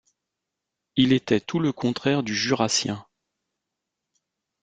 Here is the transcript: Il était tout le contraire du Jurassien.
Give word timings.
Il 0.95 1.13
était 1.13 1.39
tout 1.39 1.59
le 1.59 1.71
contraire 1.71 2.23
du 2.23 2.35
Jurassien. 2.35 3.05